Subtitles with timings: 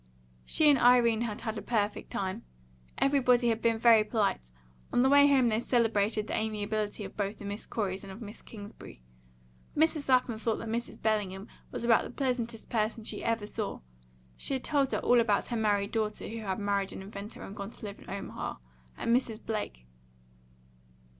[0.45, 2.43] She and Irene had had a perfect time.
[2.97, 4.49] Everybody had been very polite,
[4.91, 8.19] on the way home they celebrated the amiability of both the Miss Coreys and of
[8.19, 9.03] Miss Kingsbury.
[9.77, 10.09] Mrs.
[10.09, 10.99] Lapham thought that Mrs.
[10.99, 13.81] Bellingham was about the pleasantest person she ever saw;
[14.35, 17.55] she had told her all about her married daughter who had married an inventor and
[17.55, 18.55] gone to live in Omaha
[18.97, 19.39] a Mrs.
[19.45, 19.85] Blake.